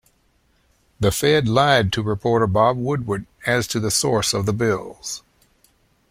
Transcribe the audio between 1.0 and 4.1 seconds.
Fed lied to reporter Bob Woodward as to the